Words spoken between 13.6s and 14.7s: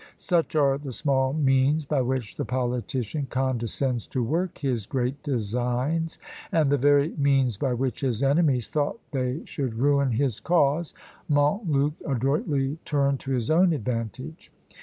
advantage.